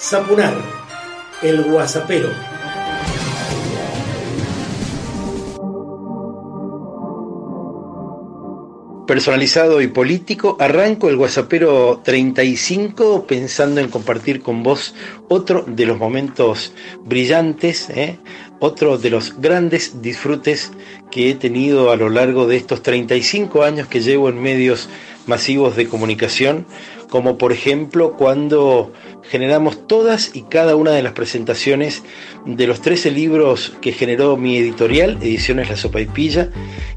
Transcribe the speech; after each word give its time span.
Zapunar, 0.00 0.54
el 1.42 1.64
guasapero. 1.64 2.30
Personalizado 9.08 9.82
y 9.82 9.88
político, 9.88 10.56
arranco 10.60 11.08
el 11.08 11.16
Guasapero 11.16 12.00
35 12.04 13.26
pensando 13.26 13.80
en 13.80 13.88
compartir 13.88 14.40
con 14.40 14.62
vos 14.62 14.94
otro 15.28 15.64
de 15.66 15.86
los 15.86 15.98
momentos 15.98 16.74
brillantes, 17.04 17.90
¿eh? 17.90 18.18
otro 18.60 18.98
de 18.98 19.10
los 19.10 19.40
grandes 19.40 20.00
disfrutes 20.00 20.70
que 21.10 21.30
he 21.30 21.34
tenido 21.34 21.90
a 21.90 21.96
lo 21.96 22.08
largo 22.08 22.46
de 22.46 22.56
estos 22.56 22.82
35 22.82 23.64
años 23.64 23.88
que 23.88 24.00
llevo 24.00 24.28
en 24.28 24.40
medios 24.40 24.88
masivos 25.28 25.76
de 25.76 25.86
comunicación, 25.86 26.66
como 27.08 27.38
por 27.38 27.52
ejemplo 27.52 28.14
cuando 28.14 28.92
generamos 29.22 29.86
todas 29.86 30.34
y 30.34 30.42
cada 30.42 30.76
una 30.76 30.92
de 30.92 31.02
las 31.02 31.12
presentaciones 31.12 32.02
de 32.46 32.66
los 32.66 32.80
13 32.80 33.10
libros 33.10 33.76
que 33.80 33.92
generó 33.92 34.36
mi 34.36 34.56
editorial, 34.56 35.18
Ediciones 35.20 35.68
La 35.68 35.76
Sopa 35.76 36.00
y 36.00 36.06
Pilla, 36.06 36.50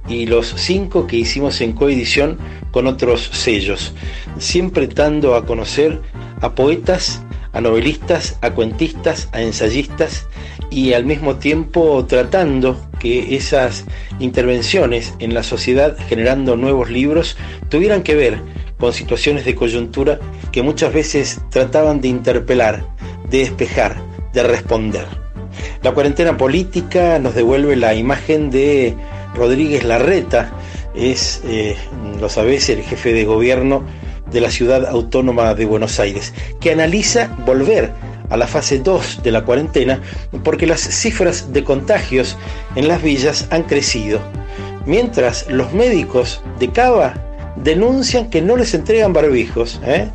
y 0.07 0.25
los 0.25 0.53
5 0.55 1.07
que 1.07 1.17
hicimos 1.17 1.61
en 1.61 1.73
coedición 1.73 2.37
con 2.71 2.87
otros 2.87 3.29
sellos, 3.33 3.93
siempre 4.37 4.87
dando 4.87 5.35
a 5.35 5.45
conocer 5.45 6.01
a 6.41 6.55
poetas, 6.55 7.21
a 7.53 7.61
novelistas, 7.61 8.37
a 8.41 8.51
cuentistas, 8.51 9.29
a 9.33 9.41
ensayistas 9.41 10.25
y 10.69 10.93
al 10.93 11.05
mismo 11.05 11.35
tiempo 11.35 12.05
tratando 12.07 12.77
que 13.01 13.35
esas 13.35 13.85
intervenciones 14.19 15.15
en 15.17 15.33
la 15.33 15.41
sociedad 15.41 15.97
generando 16.07 16.55
nuevos 16.55 16.91
libros 16.91 17.35
tuvieran 17.67 18.03
que 18.03 18.13
ver 18.13 18.39
con 18.77 18.93
situaciones 18.93 19.43
de 19.43 19.55
coyuntura 19.55 20.19
que 20.51 20.61
muchas 20.61 20.93
veces 20.93 21.41
trataban 21.49 21.99
de 21.99 22.09
interpelar, 22.09 22.85
de 23.31 23.39
despejar, 23.39 23.97
de 24.33 24.43
responder. 24.43 25.05
La 25.81 25.93
cuarentena 25.93 26.37
política 26.37 27.17
nos 27.17 27.33
devuelve 27.33 27.75
la 27.75 27.95
imagen 27.95 28.51
de 28.51 28.95
Rodríguez 29.33 29.83
Larreta, 29.83 30.51
es, 30.93 31.41
eh, 31.45 31.75
lo 32.19 32.29
sabés, 32.29 32.69
el 32.69 32.83
jefe 32.83 33.13
de 33.13 33.25
gobierno 33.25 33.83
de 34.29 34.41
la 34.41 34.51
ciudad 34.51 34.85
autónoma 34.85 35.55
de 35.55 35.65
Buenos 35.65 35.99
Aires, 35.99 36.35
que 36.59 36.71
analiza 36.71 37.35
volver 37.47 37.91
a 38.31 38.37
la 38.37 38.47
fase 38.47 38.79
2 38.79 39.21
de 39.21 39.31
la 39.31 39.43
cuarentena 39.43 40.01
porque 40.43 40.65
las 40.65 40.81
cifras 40.81 41.53
de 41.53 41.63
contagios 41.63 42.37
en 42.75 42.87
las 42.87 43.03
villas 43.03 43.47
han 43.51 43.63
crecido, 43.63 44.19
mientras 44.85 45.47
los 45.49 45.73
médicos 45.73 46.41
de 46.59 46.69
Cava 46.69 47.13
denuncian 47.57 48.29
que 48.29 48.41
no 48.41 48.57
les 48.57 48.73
entregan 48.73 49.13
barbijos. 49.13 49.79
¿eh? 49.85 50.07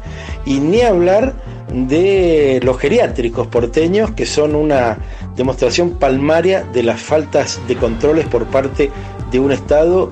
Y 0.44 0.58
ni 0.58 0.80
hablar 0.82 1.34
de 1.72 2.60
los 2.62 2.78
geriátricos 2.78 3.46
porteños, 3.48 4.10
que 4.12 4.26
son 4.26 4.54
una 4.54 4.98
demostración 5.36 5.90
palmaria 5.90 6.64
de 6.72 6.82
las 6.82 7.00
faltas 7.00 7.60
de 7.68 7.76
controles 7.76 8.26
por 8.26 8.46
parte 8.46 8.90
de 9.30 9.40
un 9.40 9.52
Estado 9.52 10.10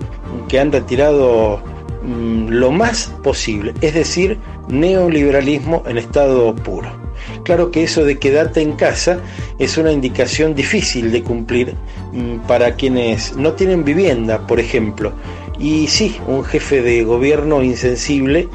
que 0.49 0.59
han 0.61 0.73
retirado 0.73 1.63
mm, 2.03 2.49
lo 2.49 2.71
más 2.71 3.13
posible, 3.23 3.73
es 3.81 3.95
decir, 3.95 4.39
neoliberalismo 4.69 5.83
en 5.87 5.99
estado 5.99 6.55
puro. 6.55 7.04
Claro 7.45 7.71
que 7.71 7.85
eso 7.85 8.05
de 8.05 8.19
quedarte 8.19 8.63
en 8.63 8.73
casa 8.73 9.19
es 9.59 9.77
una 9.77 9.93
indicación 9.93 10.55
difícil 10.55 11.13
de 11.13 11.23
cumplir 11.23 11.75
mm, 12.13 12.39
para 12.47 12.75
quienes 12.75 13.37
no 13.37 13.53
tienen 13.53 13.85
vivienda, 13.85 14.47
por 14.47 14.59
ejemplo, 14.61 15.13
y 15.59 15.87
sí, 15.87 16.17
un 16.27 16.43
jefe 16.43 16.81
de 16.81 17.05
gobierno 17.05 17.63
insensible 17.63 18.49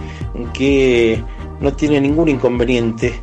que 0.53 1.21
no 1.59 1.73
tiene 1.73 2.01
ningún 2.01 2.29
inconveniente 2.29 3.13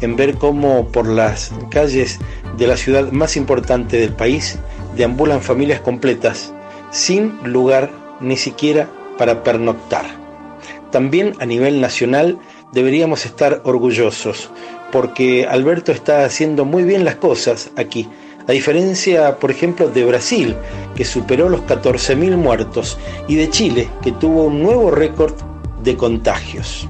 en 0.00 0.14
ver 0.14 0.34
cómo 0.34 0.86
por 0.88 1.08
las 1.08 1.52
calles 1.70 2.18
de 2.56 2.66
la 2.68 2.76
ciudad 2.76 3.10
más 3.10 3.36
importante 3.36 3.98
del 3.98 4.12
país 4.12 4.58
deambulan 4.96 5.42
familias 5.42 5.80
completas 5.80 6.54
sin 6.90 7.36
lugar 7.42 7.90
ni 8.20 8.36
siquiera 8.36 8.88
para 9.18 9.42
pernoctar. 9.42 10.06
También 10.92 11.34
a 11.40 11.46
nivel 11.46 11.80
nacional 11.80 12.38
deberíamos 12.72 13.26
estar 13.26 13.60
orgullosos 13.64 14.50
porque 14.92 15.46
Alberto 15.46 15.92
está 15.92 16.24
haciendo 16.24 16.64
muy 16.64 16.84
bien 16.84 17.04
las 17.04 17.16
cosas 17.16 17.70
aquí 17.76 18.08
a 18.48 18.52
diferencia, 18.52 19.38
por 19.38 19.50
ejemplo, 19.50 19.88
de 19.88 20.04
Brasil, 20.04 20.54
que 20.94 21.04
superó 21.04 21.48
los 21.48 21.62
14.000 21.62 22.36
muertos, 22.36 22.96
y 23.26 23.34
de 23.34 23.50
Chile, 23.50 23.88
que 24.02 24.12
tuvo 24.12 24.44
un 24.44 24.62
nuevo 24.62 24.90
récord 24.92 25.34
de 25.82 25.96
contagios. 25.96 26.88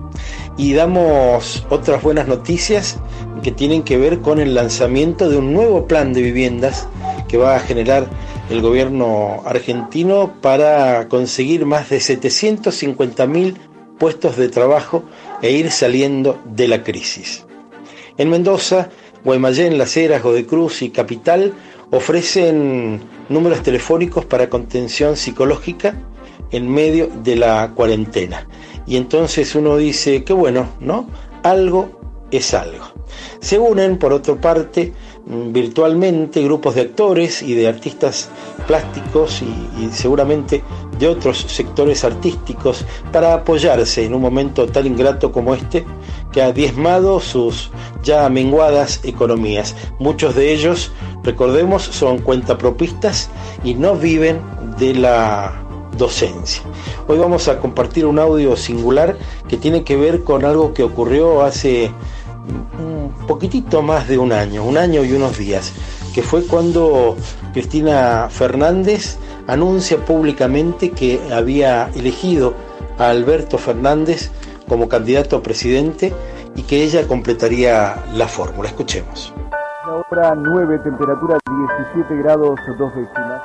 Y 0.59 0.75
damos 0.75 1.67
otras 1.71 2.03
buenas 2.03 2.29
noticias 2.29 2.99
que 3.43 3.53
tienen 3.53 3.83
que 3.83 3.97
ver 3.97 4.21
con 4.21 4.39
el 4.39 4.55
lanzamiento 4.55 5.31
de 5.31 5.39
un 5.39 5.53
nuevo 5.55 5.87
plan 5.87 6.13
de 6.13 6.23
viviendas 6.23 6.89
que 7.29 7.39
va 7.39 7.57
a 7.57 7.61
generar 7.61 8.07
el 8.51 8.61
gobierno 8.61 9.43
argentino 9.45 10.35
para 10.41 11.09
conseguir 11.09 11.65
más 11.65 11.89
de 11.89 11.99
750.000 11.99 13.55
puestos 13.99 14.37
de 14.37 14.49
trabajo 14.49 15.05
e 15.43 15.53
ir 15.53 15.71
saliendo 15.71 16.39
de 16.45 16.69
la 16.69 16.83
crisis. 16.83 17.46
En 18.19 18.31
Mendoza 18.31 18.89
Guaymallén, 19.25 19.77
Las 19.77 19.97
Heras, 19.97 20.23
Godecruz 20.23 20.83
y 20.83 20.91
Capital 20.91 21.53
ofrecen 21.91 23.01
números 23.29 23.63
telefónicos 23.63 24.25
para 24.25 24.49
contención 24.49 25.17
psicológica 25.17 25.95
en 26.51 26.71
medio 26.71 27.09
de 27.23 27.37
la 27.37 27.73
cuarentena. 27.75 28.47
Y 28.87 28.97
entonces 28.97 29.55
uno 29.55 29.77
dice, 29.77 30.25
qué 30.25 30.33
bueno, 30.33 30.69
¿no? 30.81 31.09
Algo 31.43 32.01
es 32.31 32.55
algo. 32.55 32.85
Se 33.41 33.59
unen, 33.59 33.99
por 33.99 34.13
otra 34.13 34.35
parte, 34.41 34.93
mm, 35.27 35.53
virtualmente 35.53 36.43
grupos 36.43 36.75
de 36.75 36.83
actores 36.83 37.43
y 37.43 37.55
de 37.55 37.69
artistas 37.69 38.29
plásticos 38.67 39.43
y, 39.43 39.85
y, 39.85 39.91
seguramente 39.93 40.63
de 40.99 41.09
otros 41.09 41.39
sectores 41.49 42.05
artísticos 42.05 42.85
para 43.13 43.35
apoyarse 43.35 44.05
en 44.05 44.15
un 44.15 44.23
momento 44.23 44.67
tan 44.67 44.87
ingrato 44.87 45.33
como 45.33 45.55
este 45.55 45.85
que 46.33 46.43
ha 46.43 46.53
diezmado 46.53 47.21
sus 47.21 47.71
ya 48.03 48.29
menguadas 48.29 49.01
economías. 49.05 49.75
Muchos 49.99 50.35
de 50.35 50.53
ellos, 50.53 50.93
recordemos, 51.23 51.83
son 51.83 52.19
cuentapropistas 52.19 53.31
y 53.65 53.75
no 53.75 53.97
viven 53.97 54.41
de 54.79 54.95
la 54.95 55.63
docencia. 55.97 56.63
Hoy 57.09 57.19
vamos 57.19 57.49
a 57.49 57.59
compartir 57.59 58.07
un 58.07 58.19
audio 58.19 58.57
singular 58.57 59.17
que 59.49 59.57
tiene 59.57 59.85
que 59.85 59.97
ver 59.97 60.25
con 60.25 60.45
algo 60.45 60.75
que 60.75 60.83
ocurrió 60.83 61.43
hace 61.43 61.91
un 62.79 63.11
poquitito 63.27 63.83
más 63.83 64.09
de 64.09 64.19
un 64.19 64.33
año, 64.33 64.63
un 64.65 64.77
año 64.77 65.05
y 65.05 65.13
unos 65.13 65.39
días, 65.39 65.73
que 66.15 66.23
fue 66.23 66.47
cuando 66.47 67.17
Cristina 67.53 68.29
Fernández 68.31 69.19
anuncia 69.47 69.99
públicamente 69.99 70.91
que 70.91 71.21
había 71.33 71.89
elegido 71.95 72.55
a 72.99 73.11
Alberto 73.11 73.59
Fernández 73.59 74.31
como 74.69 74.89
candidato 74.89 75.37
a 75.37 75.43
presidente 75.43 76.13
y 76.55 76.63
que 76.63 76.83
ella 76.83 77.07
completaría 77.07 77.97
la 78.15 78.27
fórmula. 78.27 78.69
Escuchemos. 78.69 79.33
Ahora 79.85 80.35
9, 80.35 80.79
temperatura 80.81 81.39
17 81.95 82.23
grados 82.23 82.59
2 82.79 82.95
décimas. 82.95 83.43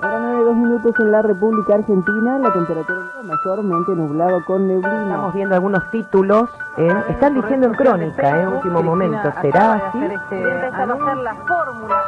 Ahora 0.00 0.18
9, 0.20 0.44
2 0.44 0.56
minutos 0.56 0.94
en 1.00 1.12
la 1.12 1.22
República 1.22 1.74
Argentina, 1.74 2.38
la 2.38 2.52
temperatura 2.52 3.00
mayormente 3.22 3.92
nublado 3.92 4.44
con 4.46 4.66
neblina. 4.66 5.02
Estamos 5.02 5.34
viendo 5.34 5.54
algunos 5.54 5.90
títulos, 5.90 6.50
¿eh? 6.78 6.88
están 7.10 7.34
diciendo 7.34 7.66
en 7.66 7.74
crónica, 7.74 8.30
en 8.30 8.48
¿eh? 8.48 8.48
último 8.48 8.82
momento, 8.82 9.32
¿será 9.42 9.74
así? 9.74 9.98
la 9.98 11.34
fórmula. 11.46 12.02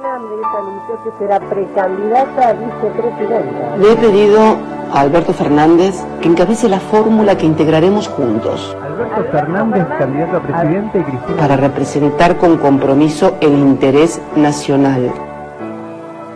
Fernández 0.00 0.46
anunció 0.58 1.04
que 1.04 1.18
será 1.18 1.40
precandidata 1.40 2.48
a 2.48 2.52
vicepresidenta. 2.54 3.76
Le 3.76 3.92
he 3.92 3.96
pedido 3.96 4.56
a 4.94 5.00
Alberto 5.00 5.34
Fernández 5.34 6.02
que 6.22 6.28
encabece 6.28 6.70
la 6.70 6.80
fórmula 6.80 7.36
que 7.36 7.44
integraremos 7.44 8.08
juntos. 8.08 8.74
Alberto 8.82 9.30
Fernández, 9.30 9.86
candidato 9.98 10.36
a 10.38 10.40
presidente 10.40 10.98
y 11.00 11.02
Cristina. 11.02 11.36
Para 11.36 11.56
representar 11.56 12.38
con 12.38 12.56
compromiso 12.56 13.36
el 13.42 13.52
interés 13.52 14.22
nacional. 14.36 15.12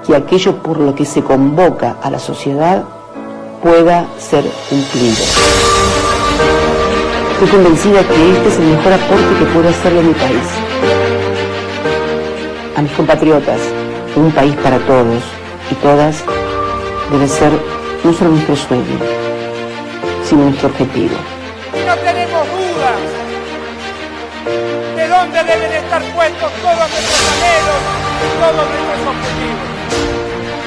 Que 0.07 0.15
aquello 0.15 0.63
por 0.63 0.79
lo 0.79 0.95
que 0.95 1.07
se 1.07 1.23
convoca 1.23 1.97
a 2.03 2.11
la 2.11 2.19
sociedad 2.19 2.85
pueda 3.63 4.05
ser 4.19 4.45
cumplido. 4.69 5.25
Estoy 7.33 7.49
convencida 7.49 8.01
que 8.03 8.31
este 8.31 8.49
es 8.49 8.59
el 8.59 8.67
mejor 8.67 8.93
aporte 8.93 9.39
que 9.39 9.45
puedo 9.47 9.69
hacerle 9.71 10.01
a 10.01 10.03
mi 10.03 10.13
país. 10.13 10.64
A 12.77 12.83
mis 12.83 12.91
compatriotas, 12.93 13.61
un 14.17 14.33
país 14.33 14.53
para 14.57 14.79
todos 14.81 15.23
y 15.71 15.75
todas 15.77 16.25
debe 17.13 17.29
ser 17.29 17.53
no 18.03 18.13
solo 18.13 18.31
nuestro 18.31 18.57
sueño, 18.57 18.99
sino 20.25 20.43
nuestro 20.51 20.69
objetivo. 20.71 21.15
No 21.87 21.95
tenemos 22.03 22.43
dudas 22.51 23.03
de 24.97 25.07
dónde 25.07 25.39
deben 25.45 25.73
estar 25.73 26.03
puestos 26.03 26.51
todos 26.63 26.91
nuestros 26.91 27.23
anhelos 27.31 27.81
y 28.19 28.29
todos 28.43 28.67
nuestros 28.67 29.01
objetivos. 29.07 29.75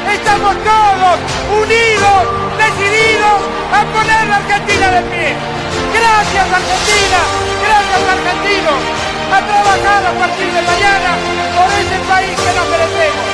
Estamos 0.07 0.56
todos 0.63 1.18
unidos, 1.60 2.19
decididos 2.56 3.39
a 3.75 3.83
poner 3.92 4.27
la 4.31 4.38
Argentina 4.38 4.88
de 4.95 5.01
pie. 5.12 5.36
Gracias 5.92 6.48
Argentina, 6.56 7.19
gracias 7.68 8.01
argentinos 8.15 9.17
a 9.31 9.45
trabajar 9.45 10.06
a 10.06 10.13
partir 10.19 10.47
de 10.47 10.62
mañana 10.62 11.18
por 11.56 11.69
ese 11.81 12.00
país 12.07 12.35
que 12.35 12.51
merecemos. 12.71 13.27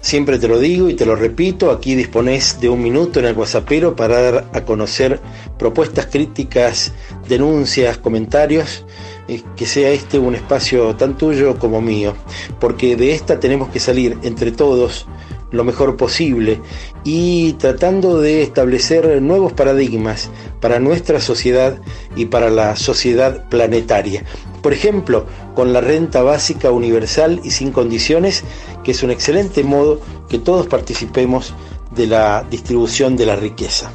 Siempre 0.00 0.38
te 0.38 0.48
lo 0.48 0.58
digo 0.58 0.88
y 0.88 0.94
te 0.94 1.06
lo 1.06 1.14
repito, 1.14 1.70
aquí 1.70 1.94
disponés 1.94 2.58
de 2.60 2.68
un 2.68 2.82
minuto 2.82 3.20
en 3.20 3.26
el 3.26 3.36
WhatsAppero 3.36 3.94
para 3.94 4.20
dar 4.20 4.50
a 4.54 4.64
conocer 4.64 5.20
propuestas, 5.58 6.06
críticas, 6.06 6.92
denuncias, 7.28 7.98
comentarios, 7.98 8.84
eh, 9.28 9.42
que 9.56 9.66
sea 9.66 9.90
este 9.90 10.18
un 10.18 10.34
espacio 10.34 10.96
tan 10.96 11.16
tuyo 11.16 11.58
como 11.58 11.80
mío, 11.80 12.14
porque 12.58 12.96
de 12.96 13.12
esta 13.12 13.38
tenemos 13.38 13.68
que 13.68 13.78
salir 13.78 14.18
entre 14.22 14.52
todos 14.52 15.06
lo 15.50 15.64
mejor 15.64 15.96
posible 15.96 16.60
y 17.04 17.54
tratando 17.54 18.20
de 18.20 18.42
establecer 18.42 19.20
nuevos 19.22 19.52
paradigmas 19.52 20.30
para 20.60 20.78
nuestra 20.78 21.20
sociedad 21.20 21.78
y 22.16 22.26
para 22.26 22.50
la 22.50 22.76
sociedad 22.76 23.48
planetaria. 23.48 24.24
Por 24.62 24.72
ejemplo, 24.72 25.26
con 25.54 25.72
la 25.72 25.80
renta 25.80 26.22
básica 26.22 26.70
universal 26.70 27.40
y 27.42 27.50
sin 27.50 27.72
condiciones, 27.72 28.44
que 28.84 28.92
es 28.92 29.02
un 29.02 29.10
excelente 29.10 29.64
modo 29.64 30.00
que 30.28 30.38
todos 30.38 30.66
participemos 30.66 31.54
de 31.90 32.06
la 32.06 32.44
distribución 32.50 33.16
de 33.16 33.26
la 33.26 33.36
riqueza. 33.36 33.90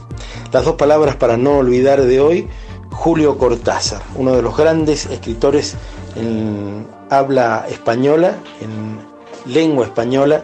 Las 0.52 0.66
dos 0.66 0.76
palabras 0.76 1.16
para 1.16 1.38
no 1.38 1.58
olvidar 1.58 2.02
de 2.02 2.20
hoy, 2.20 2.48
Julio 2.92 3.38
Cortázar, 3.38 4.02
uno 4.16 4.36
de 4.36 4.42
los 4.42 4.56
grandes 4.56 5.06
escritores 5.06 5.76
en 6.16 6.88
habla 7.10 7.66
española, 7.70 8.36
en 8.62 9.54
lengua 9.54 9.86
española, 9.86 10.44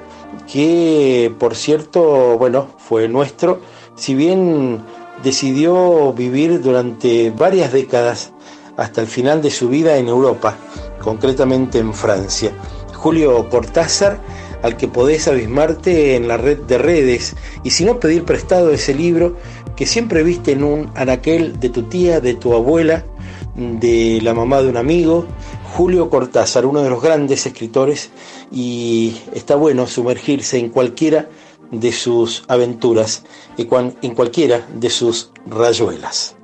que 0.52 1.34
por 1.40 1.56
cierto, 1.56 2.38
bueno, 2.38 2.68
fue 2.78 3.08
nuestro, 3.08 3.62
si 3.96 4.16
bien 4.16 4.82
decidió 5.24 6.14
vivir 6.14 6.62
durante 6.62 7.32
varias 7.32 7.72
décadas 7.72 8.32
hasta 8.78 9.02
el 9.02 9.08
final 9.08 9.42
de 9.42 9.52
su 9.52 9.70
vida 9.70 9.98
en 9.98 10.08
Europa, 10.08 10.58
concretamente 11.02 11.80
en 11.80 11.94
Francia. 11.94 12.52
Julio 12.94 13.50
Cortázar, 13.50 14.20
al 14.62 14.78
que 14.78 14.88
podés 14.88 15.28
abismarte 15.28 16.16
en 16.16 16.28
la 16.28 16.38
red 16.38 16.60
de 16.60 16.78
redes 16.78 17.36
y 17.64 17.72
si 17.72 17.84
no 17.84 18.00
pedir 18.00 18.26
prestado 18.26 18.72
ese 18.72 18.94
libro 18.94 19.36
que 19.76 19.86
siempre 19.86 20.24
viste 20.24 20.52
en 20.52 20.64
un 20.64 20.92
anaquel 20.96 21.60
de 21.60 21.70
tu 21.70 21.84
tía, 21.84 22.20
de 22.20 22.36
tu 22.36 22.54
abuela, 22.54 23.04
de 23.56 24.20
la 24.22 24.34
mamá 24.34 24.62
de 24.62 24.70
un 24.70 24.78
amigo, 24.78 25.26
Julio 25.76 26.10
Cortázar, 26.10 26.66
uno 26.66 26.82
de 26.82 26.90
los 26.90 27.02
grandes 27.02 27.46
escritores, 27.46 28.10
y 28.52 29.18
está 29.34 29.56
bueno 29.56 29.88
sumergirse 29.88 30.58
en 30.58 30.70
cualquiera 30.70 31.30
de 31.72 31.92
sus 31.92 32.44
aventuras, 32.48 33.24
en 33.58 34.14
cualquiera 34.16 34.68
de 34.76 34.90
sus 34.90 35.32
rayuelas. 35.48 36.36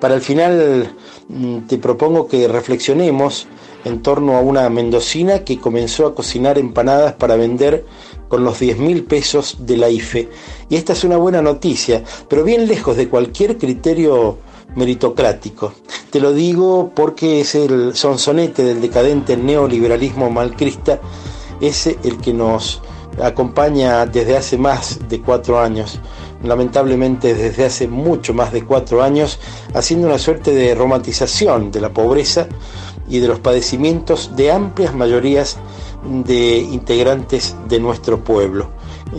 Para 0.00 0.14
el 0.14 0.20
final 0.20 0.94
mm, 1.28 1.58
te 1.66 1.78
propongo 1.78 2.28
que 2.28 2.46
reflexionemos 2.48 3.48
en 3.84 4.02
torno 4.02 4.36
a 4.36 4.40
una 4.40 4.68
mendocina 4.68 5.44
que 5.44 5.58
comenzó 5.58 6.06
a 6.06 6.14
cocinar 6.14 6.58
empanadas 6.58 7.14
para 7.14 7.36
vender 7.36 7.84
con 8.28 8.44
los 8.44 8.58
10 8.58 8.78
mil 8.78 9.04
pesos 9.04 9.58
de 9.60 9.76
la 9.76 9.90
IFE. 9.90 10.28
Y 10.68 10.76
esta 10.76 10.92
es 10.92 11.04
una 11.04 11.16
buena 11.16 11.42
noticia, 11.42 12.02
pero 12.28 12.44
bien 12.44 12.66
lejos 12.66 12.96
de 12.96 13.08
cualquier 13.08 13.58
criterio 13.58 14.38
meritocrático. 14.74 15.72
Te 16.10 16.20
lo 16.20 16.32
digo 16.32 16.92
porque 16.94 17.40
es 17.40 17.54
el 17.54 17.94
sonsonete 17.94 18.64
del 18.64 18.80
decadente 18.80 19.36
neoliberalismo 19.36 20.30
malcrista, 20.30 21.00
ese 21.60 21.98
el 22.04 22.18
que 22.18 22.32
nos 22.32 22.82
acompaña 23.22 24.04
desde 24.06 24.36
hace 24.36 24.58
más 24.58 25.08
de 25.08 25.20
cuatro 25.20 25.58
años, 25.58 26.00
lamentablemente 26.42 27.34
desde 27.34 27.64
hace 27.66 27.88
mucho 27.88 28.34
más 28.34 28.52
de 28.52 28.64
cuatro 28.64 29.02
años, 29.02 29.38
haciendo 29.74 30.06
una 30.06 30.18
suerte 30.18 30.52
de 30.52 30.74
romantización 30.74 31.70
de 31.70 31.80
la 31.80 31.92
pobreza 31.92 32.46
y 33.08 33.20
de 33.20 33.28
los 33.28 33.40
padecimientos 33.40 34.36
de 34.36 34.52
amplias 34.52 34.94
mayorías 34.94 35.56
de 36.24 36.58
integrantes 36.58 37.56
de 37.68 37.80
nuestro 37.80 38.22
pueblo. 38.22 38.70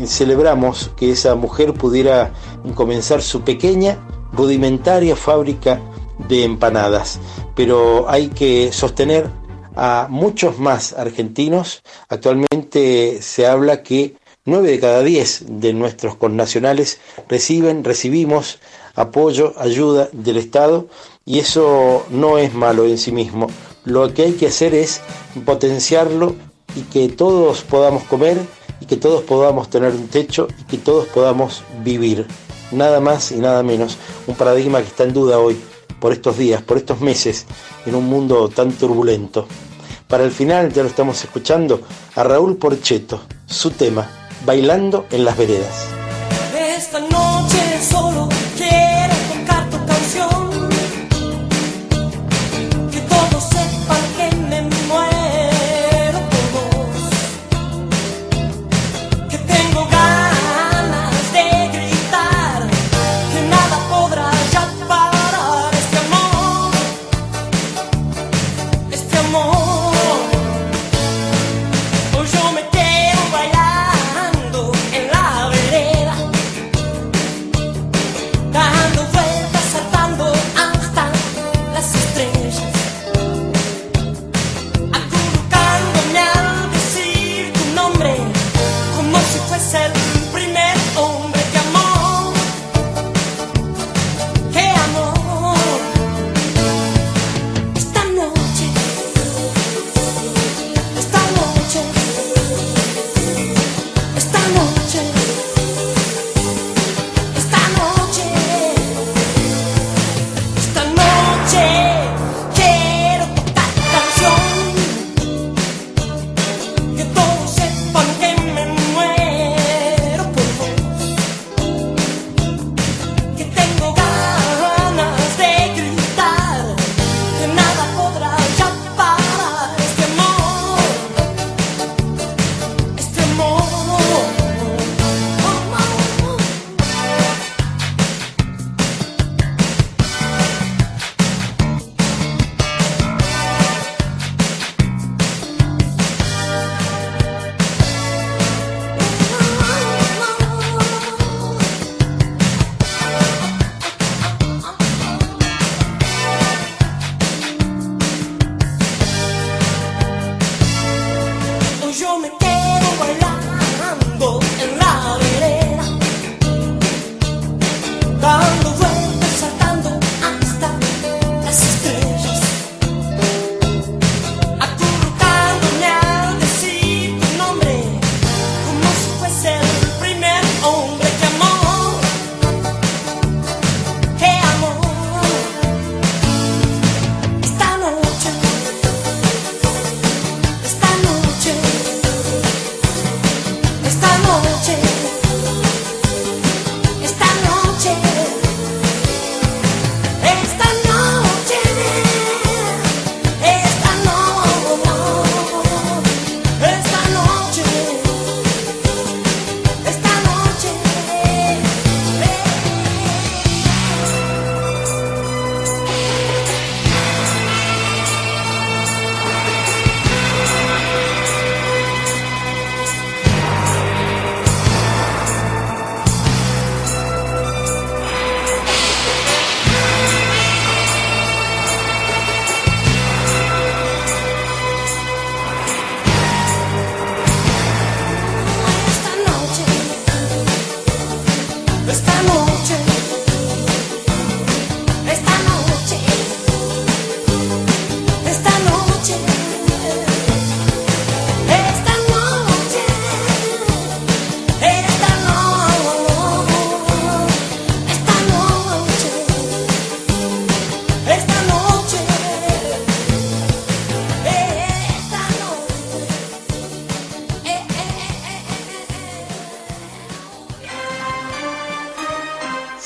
Celebramos 0.06 0.92
que 0.96 1.12
esa 1.12 1.36
mujer 1.36 1.74
pudiera 1.74 2.32
comenzar 2.76 3.22
su 3.22 3.42
pequeña 3.42 3.98
rudimentaria 4.34 5.16
fábrica 5.16 5.80
de 6.28 6.44
empanadas, 6.44 7.20
pero 7.56 8.10
hay 8.10 8.30
que 8.30 8.72
sostener 8.72 9.30
a 9.76 10.08
muchos 10.10 10.60
más 10.60 10.94
argentinos. 10.94 11.84
Actualmente 12.10 13.22
se 13.22 13.46
habla 13.46 13.84
que 13.84 14.16
9 14.46 14.72
de 14.72 14.80
cada 14.80 15.04
10 15.04 15.44
de 15.60 15.74
nuestros 15.74 16.16
connacionales 16.16 17.00
reciben, 17.28 17.84
recibimos 17.84 18.60
apoyo, 18.96 19.54
ayuda 19.58 20.10
del 20.12 20.38
Estado 20.38 20.88
y 21.26 21.40
eso 21.40 22.06
no 22.10 22.38
es 22.38 22.54
malo 22.54 22.86
en 22.86 22.98
sí 22.98 23.12
mismo. 23.12 23.48
Lo 23.86 24.14
que 24.14 24.24
hay 24.24 24.32
que 24.34 24.48
hacer 24.48 24.74
es 24.74 25.02
potenciarlo 25.46 26.36
y 26.76 26.82
que 26.82 27.10
todos 27.10 27.62
podamos 27.62 28.04
comer 28.04 28.38
y 28.82 28.86
que 28.86 28.98
todos 28.98 29.24
podamos 29.24 29.70
tener 29.70 29.92
un 29.92 30.08
techo 30.08 30.48
y 30.60 30.64
que 30.64 30.78
todos 30.78 31.08
podamos 31.08 31.64
vivir 31.84 32.26
nada 32.72 33.00
más 33.00 33.32
y 33.32 33.38
nada 33.38 33.64
menos, 33.64 33.98
un 34.28 34.36
paradigma 34.36 34.82
que 34.82 34.88
está 34.88 35.04
en 35.04 35.14
duda 35.14 35.40
hoy, 35.40 35.60
por 36.00 36.14
estos 36.14 36.38
días, 36.38 36.62
por 36.62 36.78
estos 36.78 37.02
meses, 37.02 37.46
en 37.86 37.96
un 37.96 38.06
mundo 38.06 38.50
tan 38.50 38.72
turbulento. 38.72 39.48
Para 40.08 40.24
el 40.24 40.32
final, 40.32 40.72
ya 40.72 40.84
lo 40.84 40.90
estamos 40.90 41.24
escuchando, 41.24 41.82
a 42.16 42.24
Raúl 42.24 42.58
Porcheto, 42.58 43.22
su 43.46 43.72
tema, 43.72 44.10
Bailando 44.46 45.06
en 45.12 45.26
las 45.26 45.38
Veredas. 45.38 45.88